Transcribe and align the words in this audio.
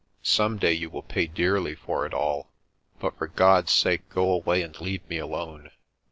"Some 0.23 0.57
day 0.57 0.73
you 0.73 0.89
will 0.89 1.03
pay 1.03 1.27
dearly 1.27 1.75
for 1.75 2.07
it 2.07 2.11
all. 2.15 2.49
But 2.99 3.19
for 3.19 3.27
God's 3.27 3.71
sake 3.71 4.09
go 4.09 4.31
away 4.31 4.63
and 4.63 4.81
leave 4.81 5.07
me 5.07 5.19
alone." 5.19 5.69